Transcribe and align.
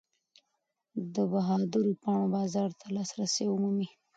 د 1.13 1.15
بهادرو 1.31 1.91
پاڼو 2.01 2.27
بازار 2.35 2.69
ته 2.79 2.85
لاسرسی 2.95 3.43
ومومئ. 3.47 3.87